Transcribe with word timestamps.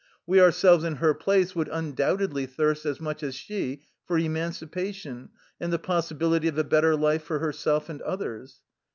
We 0.25 0.41
ourselves 0.41 0.83
in 0.83 0.95
her 0.95 1.13
place 1.13 1.55
would 1.55 1.67
undoubtedly 1.67 2.47
thirst 2.47 2.87
as 2.87 2.99
much 2.99 3.21
as 3.21 3.35
she 3.35 3.83
for 4.03 4.17
emancipation 4.17 5.29
and 5.59 5.71
the 5.71 5.77
possibility 5.77 6.47
of 6.47 6.57
a 6.57 6.63
better 6.63 6.95
life 6.95 7.21
for 7.21 7.37
herself 7.37 7.87
and 7.87 8.01
others. 8.01 8.61